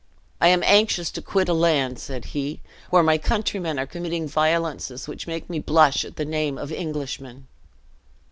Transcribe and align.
"I 0.41 0.47
am 0.47 0.63
anxious 0.65 1.11
to 1.11 1.21
quit 1.21 1.47
a 1.47 1.53
land," 1.53 1.99
said 1.99 2.25
he, 2.33 2.59
"where 2.89 3.03
my 3.03 3.19
countrymen 3.19 3.77
are 3.77 3.85
committing 3.85 4.27
violences 4.27 5.07
which 5.07 5.27
make 5.27 5.47
me 5.47 5.59
blush 5.59 6.03
at 6.03 6.15
the 6.15 6.25
name 6.25 6.57
of 6.57 6.71
Englishman." 6.71 7.45